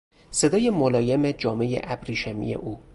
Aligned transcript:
صدای 0.31 0.69
ملایم 0.69 1.31
جامهی 1.31 1.79
ابریشمی 1.83 2.53
او 2.55 2.79